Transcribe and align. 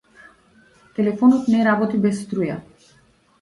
Телефонот 0.99 1.51
не 1.57 1.61
работи 1.69 2.01
без 2.07 2.19
струја. 2.25 2.57